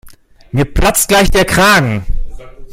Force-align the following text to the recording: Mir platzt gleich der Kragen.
Mir 0.51 0.65
platzt 0.73 1.09
gleich 1.09 1.29
der 1.29 1.45
Kragen. 1.45 2.03